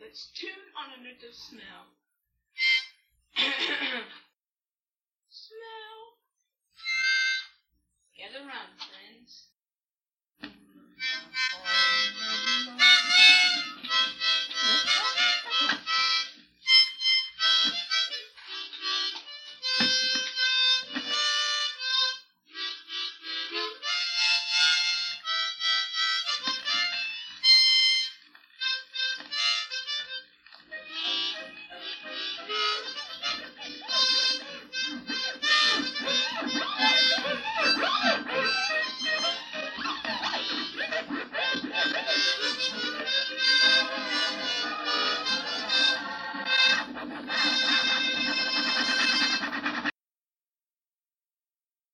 Let's 0.00 0.28
tune 0.36 0.50
on 0.76 0.92
a 0.92 1.02
note 1.02 1.24
of 1.24 1.34
smell. 1.34 1.88
smell. 5.30 6.00
Gather 8.16 8.44
round, 8.44 8.76
friends. 8.76 9.48